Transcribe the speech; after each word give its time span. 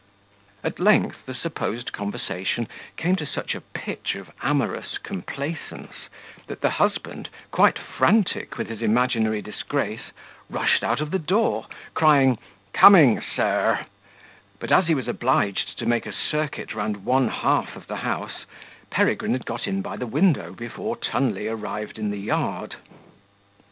At 0.63 0.79
length 0.79 1.27
the 1.27 1.35
supposed 1.35 1.93
conversation 1.93 2.67
came 2.97 3.15
to 3.17 3.25
such 3.27 3.53
a 3.53 3.61
pitch 3.61 4.15
of 4.15 4.31
amorous 4.41 4.97
complaisance, 4.97 6.09
that 6.47 6.61
the 6.61 6.71
husband, 6.71 7.29
quite 7.51 7.77
frantic 7.77 8.57
with 8.57 8.67
his 8.69 8.81
imaginary 8.81 9.43
disgrace, 9.43 10.09
rushed 10.49 10.83
out 10.83 11.01
of 11.01 11.11
the 11.11 11.19
door 11.19 11.67
crying, 11.93 12.39
"Coming, 12.73 13.21
sir;" 13.35 13.85
but 14.57 14.71
as 14.71 14.87
he 14.87 14.95
was 14.95 15.07
obliged 15.07 15.77
to 15.77 15.85
make 15.85 16.07
a 16.07 16.13
circuit 16.13 16.73
round 16.73 17.05
one 17.05 17.27
half 17.27 17.75
of 17.75 17.85
the 17.85 17.97
house, 17.97 18.47
Peregrine 18.89 19.33
had 19.33 19.45
got 19.45 19.67
in 19.67 19.83
by 19.83 19.97
the 19.97 20.07
window 20.07 20.51
before 20.53 20.95
Tunley 20.97 21.47
arrived 21.47 21.99
in 21.99 22.09
the 22.09 22.17
yard. 22.17 22.73